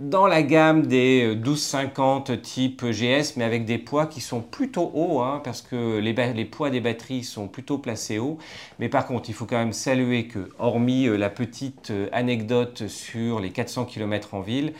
dans 0.00 0.26
la 0.26 0.42
gamme 0.42 0.86
des 0.86 1.34
1250 1.36 2.30
euh, 2.30 2.36
type 2.36 2.84
GS, 2.84 3.36
mais 3.36 3.44
avec 3.44 3.66
des 3.66 3.76
poids 3.76 4.06
qui 4.06 4.20
sont 4.20 4.40
plutôt 4.40 4.90
hauts, 4.94 5.20
hein, 5.20 5.40
parce 5.44 5.60
que 5.60 5.98
les, 5.98 6.44
poids 6.46 6.70
des 6.70 6.80
batteries 6.80 7.22
sont 7.22 7.48
plutôt 7.48 7.76
placés 7.76 8.18
hauts. 8.18 8.38
Mais 8.78 8.88
par 8.88 9.06
contre, 9.06 9.28
il 9.28 9.34
faut 9.34 9.44
quand 9.44 9.58
même 9.58 9.74
saluer 9.74 10.26
que, 10.26 10.48
hormis 10.58 11.06
euh, 11.06 11.16
la 11.16 11.28
petite 11.28 11.90
euh, 11.90 12.08
anecdote 12.12 12.88
sur 12.88 13.40
les 13.40 13.50
400 13.50 13.84
km 13.84 14.34
en 14.34 14.40
ville, 14.40 14.72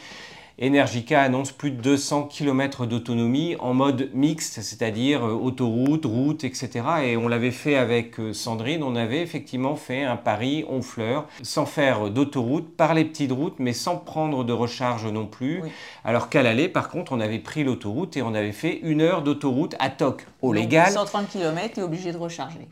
Energica 0.63 1.23
annonce 1.23 1.53
plus 1.53 1.71
de 1.71 1.81
200 1.81 2.25
km 2.25 2.85
d'autonomie 2.85 3.57
en 3.61 3.73
mode 3.73 4.11
mixte, 4.13 4.61
c'est-à-dire 4.61 5.25
euh, 5.25 5.33
autoroute, 5.33 6.05
route, 6.05 6.45
etc. 6.45 6.85
Et 7.05 7.17
on 7.17 7.29
l'avait 7.29 7.51
fait 7.51 7.77
avec 7.77 8.21
euh, 8.21 8.35
Sandrine, 8.35 8.83
on 8.83 8.95
avait 8.95 9.23
effectivement 9.23 9.75
fait 9.75 10.05
un 10.05 10.17
pari 10.17 10.67
Honfleur, 10.69 11.27
sans 11.43 11.65
faire 11.65 12.11
d'autoroute, 12.11 12.77
par 12.77 12.93
les 12.93 13.07
petites 13.07 13.33
routes, 13.33 13.59
mais 13.59 13.73
sans 13.73 13.97
prendre 13.97 14.45
de 14.45 14.53
recharge 14.53 15.07
non 15.07 15.25
plus. 15.25 15.63
Alors 16.05 16.29
qu'à 16.29 16.43
l'aller, 16.43 16.69
par 16.69 16.91
contre, 16.91 17.13
on 17.13 17.21
avait 17.21 17.39
pris 17.39 17.65
l'autoroute 17.65 18.19
et 18.19 18.23
on 18.23 18.35
avait 18.35 18.53
fait 18.53 18.81
une 18.83 19.01
heure 19.01 19.23
d'autoroute 19.23 19.77
à 19.79 19.89
toc, 19.89 20.27
au 20.43 20.53
légal. 20.53 20.93
130 20.93 21.31
km 21.31 21.79
et 21.79 21.83
obligé 21.83 22.13
de 22.13 22.19
recharger 22.19 22.69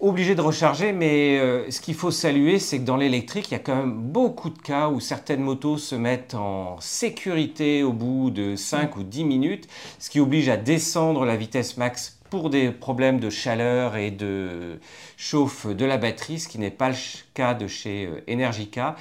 obligé 0.00 0.34
de 0.34 0.40
recharger, 0.40 0.92
mais 0.92 1.38
euh, 1.38 1.70
ce 1.70 1.80
qu'il 1.80 1.94
faut 1.94 2.10
saluer, 2.10 2.58
c'est 2.58 2.78
que 2.78 2.84
dans 2.84 2.96
l'électrique, 2.96 3.50
il 3.50 3.54
y 3.54 3.56
a 3.56 3.60
quand 3.60 3.74
même 3.74 3.92
beaucoup 3.92 4.50
de 4.50 4.58
cas 4.58 4.88
où 4.88 5.00
certaines 5.00 5.40
motos 5.40 5.78
se 5.78 5.94
mettent 5.94 6.34
en 6.34 6.80
sécurité 6.98 7.84
au 7.84 7.92
bout 7.92 8.30
de 8.30 8.56
5 8.56 8.96
ou 8.96 9.04
10 9.04 9.24
minutes, 9.24 9.68
ce 10.00 10.10
qui 10.10 10.18
oblige 10.18 10.48
à 10.48 10.56
descendre 10.56 11.24
la 11.24 11.36
vitesse 11.36 11.76
max 11.76 12.18
pour 12.28 12.50
des 12.50 12.72
problèmes 12.72 13.20
de 13.20 13.30
chaleur 13.30 13.94
et 13.96 14.10
de 14.10 14.80
chauffe 15.16 15.68
de 15.68 15.84
la 15.84 15.96
batterie, 15.96 16.40
ce 16.40 16.48
qui 16.48 16.58
n'est 16.58 16.72
pas 16.72 16.90
le 16.90 16.96
cas 17.34 17.54
de 17.54 17.68
chez 17.68 18.06
euh, 18.06 18.20
Energica. 18.28 18.96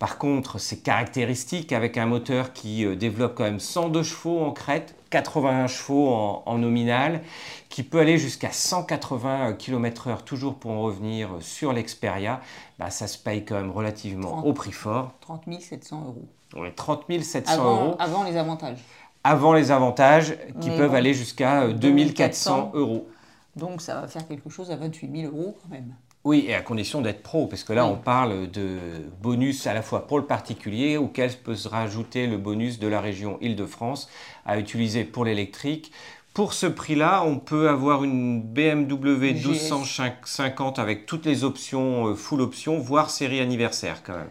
Par 0.00 0.18
contre, 0.18 0.58
c'est 0.58 0.78
caractéristique 0.78 1.72
avec 1.72 1.98
un 1.98 2.06
moteur 2.06 2.52
qui 2.52 2.84
euh, 2.84 2.96
développe 2.96 3.36
quand 3.36 3.44
même 3.44 3.60
102 3.60 4.02
chevaux 4.02 4.40
en 4.40 4.50
crête, 4.50 4.96
81 5.10 5.68
chevaux 5.68 6.08
en, 6.44 6.58
nominal, 6.58 7.22
qui 7.68 7.84
peut 7.84 8.00
aller 8.00 8.18
jusqu'à 8.18 8.50
180 8.50 9.52
km/h, 9.52 10.24
toujours 10.24 10.56
pour 10.56 10.72
en 10.72 10.82
revenir 10.82 11.30
sur 11.40 11.72
l'Experia, 11.72 12.40
bah, 12.80 12.90
ça 12.90 13.06
se 13.06 13.16
paye 13.16 13.44
quand 13.44 13.54
même 13.54 13.70
relativement 13.70 14.44
au 14.44 14.52
prix 14.52 14.72
fort. 14.72 15.12
30 15.20 15.44
700 15.60 16.06
euros. 16.06 16.28
Oui, 16.54 16.68
30 16.74 17.04
700 17.22 17.64
euros. 17.64 17.96
Avant 17.98 18.24
les 18.24 18.36
avantages. 18.36 18.78
Avant 19.24 19.52
les 19.52 19.70
avantages 19.70 20.36
qui 20.60 20.70
peuvent 20.70 20.94
aller 20.94 21.14
jusqu'à 21.14 21.68
2400 21.68 22.72
euh, 22.74 22.78
euros. 22.78 23.08
Donc 23.56 23.80
ça 23.80 24.00
va 24.00 24.08
faire 24.08 24.26
quelque 24.28 24.50
chose 24.50 24.70
à 24.70 24.76
28 24.76 25.22
000 25.22 25.34
euros 25.34 25.56
quand 25.62 25.68
même. 25.70 25.94
Oui, 26.26 26.44
et 26.48 26.54
à 26.54 26.60
condition 26.60 27.02
d'être 27.02 27.22
pro, 27.22 27.46
parce 27.46 27.62
que 27.62 27.72
là, 27.72 27.86
on 27.86 27.94
parle 27.94 28.50
de 28.50 28.78
bonus 29.22 29.68
à 29.68 29.74
la 29.74 29.82
fois 29.82 30.08
pour 30.08 30.18
le 30.18 30.26
particulier, 30.26 30.96
auquel 30.96 31.32
peut 31.32 31.54
se 31.54 31.68
rajouter 31.68 32.26
le 32.26 32.36
bonus 32.36 32.80
de 32.80 32.88
la 32.88 33.00
région 33.00 33.38
Île-de-France 33.40 34.08
à 34.44 34.58
utiliser 34.58 35.04
pour 35.04 35.24
l'électrique. 35.24 35.92
Pour 36.34 36.52
ce 36.52 36.66
prix-là, 36.66 37.22
on 37.24 37.38
peut 37.38 37.68
avoir 37.68 38.02
une 38.02 38.42
BMW 38.42 39.34
1250 39.34 40.80
avec 40.80 41.06
toutes 41.06 41.26
les 41.26 41.44
options, 41.44 42.08
euh, 42.08 42.14
full 42.16 42.40
option, 42.40 42.78
voire 42.78 43.08
série 43.08 43.40
anniversaire 43.40 44.02
quand 44.02 44.16
même. 44.16 44.30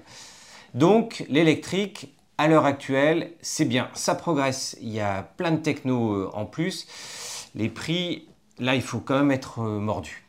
Donc, 0.76 1.24
l'électrique, 1.30 2.14
à 2.38 2.50
l'heure 2.50 2.66
actuelle, 2.66 3.32
c'est 3.42 3.64
bien, 3.64 3.90
ça 3.94 4.14
progresse. 4.14 4.76
Il 4.82 4.90
y 4.90 5.00
a 5.00 5.24
plein 5.24 5.52
de 5.52 5.62
techno 5.62 6.14
euh, 6.14 6.30
en 6.34 6.46
plus. 6.46 6.86
Les 7.56 7.70
prix, 7.70 8.28
là, 8.60 8.76
il 8.76 8.82
faut 8.82 9.00
quand 9.00 9.18
même 9.18 9.32
être 9.32 9.60
euh, 9.62 9.80
mordu. 9.80 10.22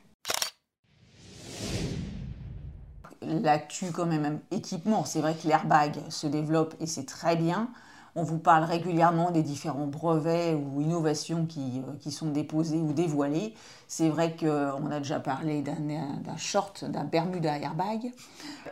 l'actu 3.23 3.87
quand 3.91 4.07
même 4.07 4.39
équipement. 4.53 5.05
C'est 5.05 5.21
vrai 5.21 5.35
que 5.35 5.49
l'airbag 5.49 5.97
se 6.11 6.29
développe 6.29 6.77
et 6.79 6.87
c'est 6.87 7.07
très 7.07 7.35
bien. 7.35 7.69
On 8.19 8.23
vous 8.23 8.39
parle 8.39 8.65
régulièrement 8.65 9.31
des 9.31 9.43
différents 9.43 9.87
brevets 9.87 10.55
ou 10.55 10.81
innovations 10.81 11.45
qui, 11.45 11.83
euh, 11.87 11.93
qui 12.01 12.11
sont 12.11 12.29
déposés 12.29 12.79
ou 12.79 12.95
dévoilés. 12.95 13.53
C'est 13.89 14.09
vrai 14.09 14.35
qu'on 14.35 14.91
a 14.91 14.99
déjà 15.01 15.21
parlé 15.21 15.61
d'un 15.61 16.37
short, 16.39 16.87
d'un 16.87 17.05
Bermuda 17.05 17.59
airbag. 17.59 18.11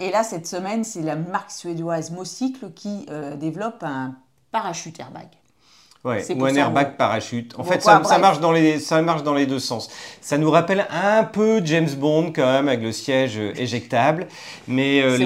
Et 0.01 0.11
là, 0.11 0.23
cette 0.25 0.47
semaine, 0.47 0.83
c'est 0.83 1.03
la 1.03 1.15
marque 1.15 1.51
suédoise 1.51 2.11
Mocycle 2.11 2.71
qui 2.75 3.05
euh, 3.11 3.37
développe 3.37 3.83
un 3.83 4.15
parachute 4.51 4.99
airbag. 4.99 5.29
Ouais, 6.05 6.25
ou 6.35 6.45
un 6.45 6.55
airbag 6.55 6.97
parachute. 6.97 7.55
En 7.59 7.65
fait, 7.65 7.83
ça, 7.83 8.01
marche 8.19 8.41
dans 8.41 8.53
les, 8.53 8.79
ça 8.79 9.01
marche 9.03 9.23
dans 9.23 9.35
les 9.35 9.47
deux 9.47 9.59
sens. 9.59 9.91
Ça 10.23 10.39
nous 10.39 10.51
rappelle 10.51 10.87
un 10.91 11.25
peu 11.25 11.63
James 11.65 11.91
Bond 11.99 12.33
quand 12.35 12.51
même 12.51 12.69
avec 12.69 12.83
le 12.83 12.93
siège 12.93 13.39
éjectable. 13.39 14.27
Mais 14.69 15.03
euh, 15.03 15.19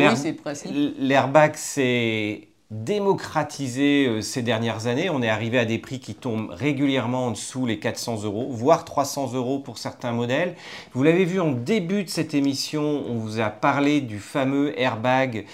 l'airbag, 0.98 1.52
c'est 1.56 2.47
démocratisé 2.70 4.06
euh, 4.06 4.20
ces 4.20 4.42
dernières 4.42 4.86
années. 4.86 5.08
On 5.10 5.22
est 5.22 5.28
arrivé 5.28 5.58
à 5.58 5.64
des 5.64 5.78
prix 5.78 6.00
qui 6.00 6.14
tombent 6.14 6.50
régulièrement 6.50 7.26
en 7.26 7.30
dessous 7.30 7.64
les 7.64 7.78
400 7.78 8.24
euros, 8.24 8.48
voire 8.50 8.84
300 8.84 9.32
euros 9.34 9.58
pour 9.58 9.78
certains 9.78 10.12
modèles. 10.12 10.54
Vous 10.92 11.02
l'avez 11.02 11.24
vu 11.24 11.40
en 11.40 11.52
début 11.52 12.04
de 12.04 12.10
cette 12.10 12.34
émission, 12.34 13.04
on 13.08 13.14
vous 13.14 13.40
a 13.40 13.48
parlé 13.48 14.00
du 14.00 14.18
fameux 14.18 14.78
airbag 14.78 15.46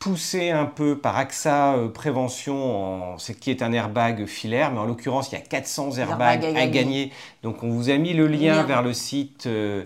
poussé 0.00 0.48
un 0.50 0.64
peu 0.64 0.98
par 0.98 1.16
AXA 1.16 1.74
euh, 1.74 1.88
Prévention, 1.88 3.18
c'est 3.18 3.38
qui 3.38 3.50
est 3.50 3.62
un 3.62 3.72
airbag 3.72 4.24
filaire, 4.26 4.72
mais 4.72 4.78
en 4.78 4.86
l'occurrence, 4.86 5.30
il 5.30 5.34
y 5.34 5.38
a 5.38 5.42
400 5.42 5.98
airbags 5.98 6.44
à, 6.56 6.66
gagner. 6.66 7.12
Donc, 7.42 7.62
on 7.62 7.68
vous 7.68 7.90
a 7.90 7.98
mis 7.98 8.14
le 8.14 8.26
lien, 8.26 8.62
vers 8.64 8.82
le 8.82 8.94
site. 8.94 9.46
Euh, 9.46 9.50
euh, 9.50 9.84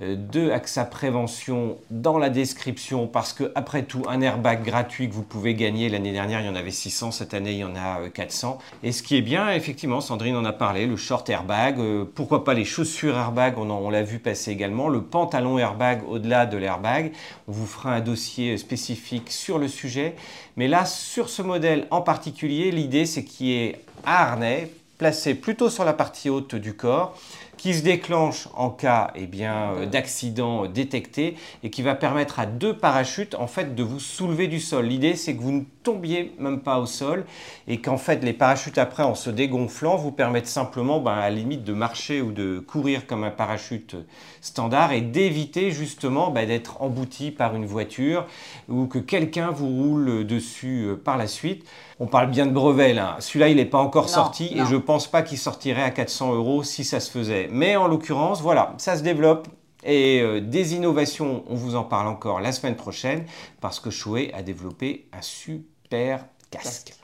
de 0.00 0.50
AXA 0.50 0.84
Prévention 0.84 1.78
dans 1.90 2.18
la 2.18 2.30
description 2.30 3.06
parce 3.06 3.32
que 3.32 3.50
après 3.54 3.82
tout 3.82 4.02
un 4.08 4.20
airbag 4.20 4.62
gratuit 4.62 5.08
que 5.08 5.14
vous 5.14 5.22
pouvez 5.22 5.54
gagner 5.54 5.88
l'année 5.88 6.12
dernière 6.12 6.40
il 6.40 6.46
y 6.46 6.48
en 6.48 6.54
avait 6.54 6.70
600 6.70 7.10
cette 7.10 7.34
année 7.34 7.52
il 7.52 7.58
y 7.58 7.64
en 7.64 7.74
a 7.74 8.08
400 8.08 8.58
euh, 8.60 8.86
et 8.86 8.92
ce 8.92 9.02
qui 9.02 9.16
est 9.16 9.22
bien 9.22 9.50
effectivement 9.50 10.00
Sandrine 10.00 10.36
en 10.36 10.44
a 10.44 10.52
parlé 10.52 10.86
le 10.86 10.96
short 10.96 11.28
airbag 11.28 11.80
euh, 11.80 12.04
pourquoi 12.14 12.44
pas 12.44 12.54
les 12.54 12.64
chaussures 12.64 13.16
airbag 13.16 13.58
on, 13.58 13.70
on 13.70 13.90
l'a 13.90 14.02
vu 14.02 14.20
passer 14.20 14.52
également 14.52 14.88
le 14.88 15.02
pantalon 15.02 15.58
airbag 15.58 16.02
au-delà 16.08 16.46
de 16.46 16.56
l'airbag. 16.56 17.12
On 17.46 17.52
vous 17.52 17.66
fera 17.66 17.94
un 17.94 18.00
dossier 18.00 18.56
spécifique 18.58 19.30
sur 19.30 19.58
le 19.58 19.68
sujet. 19.68 20.14
Mais 20.56 20.68
là 20.68 20.84
sur 20.84 21.28
ce 21.28 21.42
modèle 21.42 21.86
en 21.90 22.02
particulier 22.02 22.70
l'idée 22.70 23.06
c'est 23.06 23.24
qu'il 23.24 23.46
y 23.46 23.54
ait 23.54 23.80
un 24.04 24.12
harnais 24.12 24.70
placé 24.98 25.34
plutôt 25.34 25.70
sur 25.70 25.84
la 25.84 25.92
partie 25.92 26.28
haute 26.28 26.56
du 26.56 26.74
corps 26.74 27.16
qui 27.58 27.74
se 27.74 27.82
déclenche 27.82 28.48
en 28.54 28.70
cas 28.70 29.10
eh 29.14 29.26
bien, 29.26 29.72
euh, 29.72 29.86
d'accident 29.86 30.66
détecté 30.66 31.36
et 31.62 31.70
qui 31.70 31.82
va 31.82 31.94
permettre 31.94 32.40
à 32.40 32.46
deux 32.46 32.74
parachutes 32.74 33.34
en 33.34 33.46
fait 33.46 33.74
de 33.74 33.82
vous 33.82 34.00
soulever 34.00 34.46
du 34.46 34.60
sol. 34.60 34.86
L'idée 34.86 35.16
c'est 35.16 35.36
que 35.36 35.42
vous 35.42 35.52
ne 35.52 35.64
tombiez 35.82 36.32
même 36.38 36.60
pas 36.60 36.78
au 36.78 36.86
sol 36.86 37.26
et 37.66 37.80
qu'en 37.80 37.98
fait 37.98 38.24
les 38.24 38.32
parachutes 38.32 38.78
après 38.78 39.02
en 39.02 39.14
se 39.14 39.28
dégonflant 39.28 39.96
vous 39.96 40.12
permettent 40.12 40.46
simplement 40.46 41.00
ben, 41.00 41.12
à 41.12 41.28
la 41.28 41.30
limite 41.30 41.64
de 41.64 41.72
marcher 41.72 42.22
ou 42.22 42.32
de 42.32 42.60
courir 42.60 43.06
comme 43.06 43.24
un 43.24 43.30
parachute 43.30 43.96
standard 44.40 44.92
et 44.92 45.00
d'éviter 45.00 45.72
justement 45.72 46.30
ben, 46.30 46.46
d'être 46.46 46.80
embouti 46.80 47.32
par 47.32 47.56
une 47.56 47.66
voiture 47.66 48.26
ou 48.68 48.86
que 48.86 48.98
quelqu'un 48.98 49.50
vous 49.50 49.68
roule 49.68 50.26
dessus 50.26 50.86
euh, 50.86 50.96
par 50.96 51.16
la 51.16 51.26
suite. 51.26 51.66
On 52.00 52.06
parle 52.06 52.30
bien 52.30 52.46
de 52.46 52.52
brevet 52.52 52.92
là. 52.92 53.16
Celui-là, 53.18 53.48
il 53.48 53.56
n'est 53.56 53.64
pas 53.64 53.78
encore 53.78 54.08
sorti 54.08 54.52
et 54.54 54.64
je 54.64 54.76
ne 54.76 54.80
pense 54.80 55.08
pas 55.08 55.22
qu'il 55.22 55.38
sortirait 55.38 55.82
à 55.82 55.90
400 55.90 56.32
euros 56.32 56.62
si 56.62 56.84
ça 56.84 57.00
se 57.00 57.10
faisait. 57.10 57.47
Mais 57.50 57.76
en 57.76 57.88
l'occurrence, 57.88 58.40
voilà, 58.40 58.74
ça 58.78 58.96
se 58.96 59.02
développe. 59.02 59.48
Et 59.84 60.20
euh, 60.20 60.40
des 60.40 60.74
innovations, 60.74 61.44
on 61.48 61.54
vous 61.54 61.76
en 61.76 61.84
parle 61.84 62.08
encore 62.08 62.40
la 62.40 62.50
semaine 62.52 62.74
prochaine 62.74 63.24
parce 63.60 63.78
que 63.78 63.90
Shoei 63.90 64.32
a 64.34 64.42
développé 64.42 65.08
un 65.12 65.22
super 65.22 66.26
casque. 66.50 66.94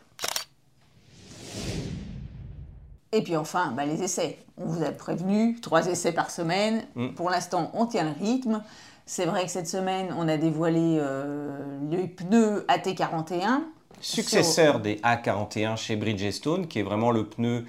Et 3.13 3.23
puis 3.23 3.37
enfin, 3.37 3.73
bah, 3.77 3.87
les 3.87 4.03
essais. 4.03 4.39
On 4.59 4.67
vous 4.67 4.83
a 4.83 4.91
prévenu, 4.91 5.61
trois 5.61 5.87
essais 5.87 6.13
par 6.13 6.33
semaine. 6.33 6.85
Mm. 6.97 7.09
Pour 7.11 7.31
l'instant, 7.31 7.71
on 7.75 7.87
tient 7.87 8.05
le 8.05 8.25
rythme. 8.25 8.61
C'est 9.07 9.27
vrai 9.27 9.45
que 9.45 9.51
cette 9.51 9.69
semaine, 9.69 10.13
on 10.19 10.27
a 10.29 10.37
dévoilé 10.37 10.99
euh, 10.99 11.79
le 11.91 12.09
pneu 12.09 12.67
AT41 12.69 13.61
successeur 14.01 14.81
des 14.81 14.97
A41 14.97 15.77
chez 15.77 15.97
Bridgestone, 15.97 16.67
qui 16.67 16.81
est 16.81 16.83
vraiment 16.83 17.11
le 17.11 17.25
pneu 17.25 17.65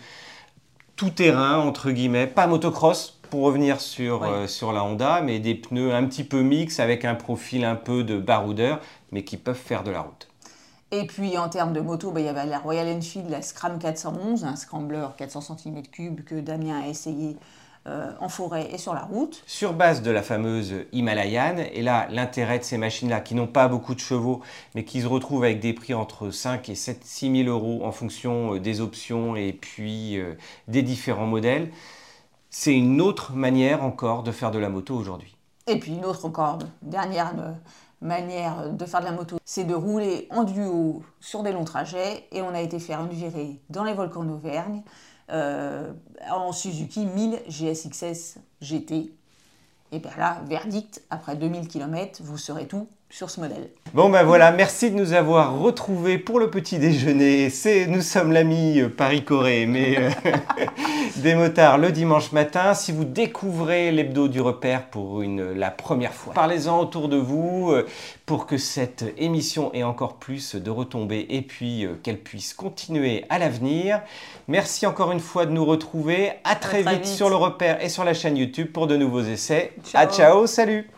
tout-terrain, 0.96 1.58
entre 1.58 1.92
guillemets, 1.92 2.28
pas 2.28 2.48
motocross, 2.48 3.20
pour 3.30 3.44
revenir 3.44 3.82
sur, 3.82 4.24
euh, 4.24 4.48
sur 4.48 4.72
la 4.72 4.84
Honda, 4.84 5.22
mais 5.22 5.40
des 5.40 5.56
pneus 5.56 5.94
un 5.94 6.06
petit 6.06 6.24
peu 6.24 6.42
mix 6.42 6.80
avec 6.80 7.06
un 7.06 7.16
profil 7.16 7.66
un 7.66 7.76
peu 7.76 8.04
de 8.04 8.18
baroudeur, 8.18 8.80
mais 9.12 9.24
qui 9.24 9.38
peuvent 9.38 9.56
faire 9.56 9.84
de 9.84 9.92
la 9.92 10.02
route. 10.02 10.28
Et 10.92 11.06
puis 11.08 11.38
en 11.38 11.50
termes 11.50 11.74
de 11.74 11.82
moto, 11.82 12.12
bah, 12.12 12.22
il 12.22 12.28
y 12.28 12.30
avait 12.30 12.46
la 12.46 12.60
Royal 12.60 12.88
Enfield, 12.88 13.30
la 13.30 13.42
Scram 13.42 13.80
411, 13.80 14.46
un 14.46 14.56
scrambler 14.56 15.08
400 15.18 15.58
cm3 15.58 16.24
que 16.24 16.36
Damien 16.36 16.80
a 16.82 16.88
essayé 16.88 17.36
euh, 17.88 18.12
en 18.20 18.30
forêt 18.30 18.68
et 18.74 18.80
sur 18.80 18.96
la 18.96 19.04
route. 19.04 19.44
Sur 19.46 19.74
base 19.74 20.02
de 20.02 20.10
la 20.10 20.24
fameuse 20.24 20.74
Himalayan, 20.92 21.58
et 21.72 21.84
là 21.84 22.08
l'intérêt 22.10 22.58
de 22.58 22.64
ces 22.64 22.80
machines-là 22.80 23.20
qui 23.20 23.36
n'ont 23.36 23.46
pas 23.46 23.68
beaucoup 23.68 23.94
de 23.94 24.00
chevaux, 24.00 24.42
mais 24.74 24.84
qui 24.84 25.02
se 25.02 25.06
retrouvent 25.06 25.44
avec 25.44 25.60
des 25.60 25.72
prix 25.72 25.94
entre 25.94 26.32
5 26.32 26.68
et 26.70 26.74
7, 26.74 27.04
6 27.04 27.44
000 27.44 27.50
euros 27.50 27.86
en 27.86 27.92
fonction 27.92 28.56
euh, 28.56 28.60
des 28.60 28.82
options 28.82 29.36
et 29.36 29.54
puis 29.54 30.18
euh, 30.18 30.34
des 30.68 30.82
différents 30.82 31.28
modèles, 31.28 31.70
c'est 32.50 32.74
une 32.74 33.02
autre 33.02 33.34
manière 33.34 33.84
encore 33.84 34.24
de 34.24 34.32
faire 34.32 34.50
de 34.50 34.58
la 34.58 34.70
moto 34.70 34.96
aujourd'hui. 34.96 35.38
Et 35.68 35.78
puis 35.78 35.92
une 35.92 36.06
autre 36.06 36.26
encore, 36.26 36.58
dernière 36.82 37.36
manière 38.02 38.72
de 38.72 38.86
faire 38.86 39.02
de 39.02 39.06
la 39.06 39.12
moto, 39.12 39.38
c'est 39.46 39.64
de 39.64 39.76
rouler 39.76 40.28
en 40.32 40.44
duo 40.44 41.04
sur 41.20 41.44
des 41.44 41.52
longs 41.52 41.66
trajets. 41.66 42.28
Et 42.32 42.42
on 42.42 42.50
a 42.50 42.62
été 42.62 42.80
faire 42.80 43.02
une 43.02 43.10
virée 43.10 43.60
dans 43.70 43.84
les 43.84 43.94
volcans 43.94 44.24
d'Auvergne 44.24 44.82
euh, 45.32 45.92
en 46.30 46.52
Suzuki 46.52 47.06
1000 47.06 47.42
GSXS 47.48 48.38
GT. 48.62 49.12
Et 49.92 50.00
bien 50.00 50.12
là, 50.18 50.42
verdict, 50.46 51.02
après 51.10 51.36
2000 51.36 51.68
km, 51.68 52.22
vous 52.24 52.38
serez 52.38 52.68
tout 52.68 52.88
sur 53.10 53.30
ce 53.30 53.40
modèle. 53.40 53.70
Bon 53.94 54.10
ben 54.10 54.24
voilà, 54.24 54.52
merci 54.52 54.92
de 54.92 54.96
nous 54.96 55.14
avoir 55.14 55.58
retrouvés 55.60 56.18
pour 56.18 56.40
le 56.40 56.50
petit 56.50 56.80
déjeuner. 56.80 57.50
C'est, 57.50 57.88
nous 57.88 58.02
sommes 58.02 58.32
l'ami 58.32 58.82
euh, 58.82 58.90
Paris-Corée, 58.90 59.66
mais 59.68 59.98
euh, 59.98 60.10
des 61.18 61.36
motards 61.36 61.78
le 61.78 61.92
dimanche 61.92 62.32
matin. 62.32 62.74
Si 62.74 62.92
vous 62.92 63.06
découvrez 63.06 63.92
l'hebdo 63.92 64.28
du 64.28 64.42
repère 64.42 64.90
pour 64.90 65.22
une, 65.22 65.54
la 65.54 65.72
première 65.72 66.14
fois, 66.14 66.34
parlez-en 66.34 66.80
autour 66.80 67.08
de 67.08 67.16
vous 67.16 67.72
euh, 67.72 67.88
pour 68.26 68.48
que 68.48 68.58
cette 68.58 69.06
émission 69.18 69.74
ait 69.74 69.84
encore 69.84 70.16
plus 70.16 70.56
de 70.56 70.70
retombées 70.70 71.28
et 71.30 71.42
puis 71.42 71.88
qu'elle 72.04 72.20
puisse 72.20 72.54
continuer 72.54 73.24
à 73.30 73.38
l'avenir. 73.38 74.02
Merci 74.48 74.88
encore 74.88 75.12
une 75.12 75.20
fois 75.20 75.46
de 75.46 75.52
nous 75.52 75.64
retrouver. 75.64 76.32
À 76.44 76.56
très, 76.56 76.82
vite, 76.82 77.06
sur 77.06 77.30
le 77.30 77.36
repère 77.36 77.84
et 77.84 77.90
sur 77.90 78.04
la 78.04 78.16
chaîne 78.16 78.36
YouTube 78.36 78.72
pour 78.74 78.88
de 78.88 78.98
nouveaux 78.98 79.22
essais. 79.22 79.74
Ciao, 79.86 80.10
ciao 80.10 80.48
salut 80.48 80.90